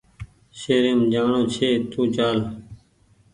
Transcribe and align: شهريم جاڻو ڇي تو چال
شهريم 0.59 0.99
جاڻو 1.11 1.39
ڇي 1.53 1.69
تو 1.91 2.01
چال 2.15 2.37